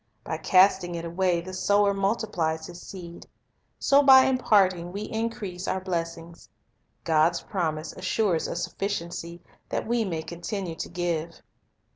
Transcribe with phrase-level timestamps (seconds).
[0.23, 3.27] By casting it away the sower multiplies his seed.
[3.77, 6.49] So by imparting we increase our blessings.
[7.03, 11.43] God's promise assures a sufficiency, that we may continue to give.